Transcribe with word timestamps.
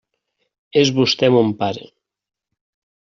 És 0.83 0.91
vostè 0.99 1.29
mon 1.35 1.51
pare. 1.63 1.85